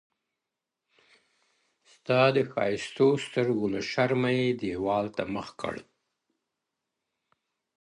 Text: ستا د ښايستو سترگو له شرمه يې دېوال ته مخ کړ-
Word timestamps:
ستا 1.91 2.21
د 2.35 2.37
ښايستو 2.51 3.07
سترگو 3.23 3.65
له 3.73 3.81
شرمه 3.91 4.31
يې 4.37 4.47
دېوال 4.61 5.05
ته 5.15 5.23
مخ 5.33 5.47
کړ- 5.61 5.79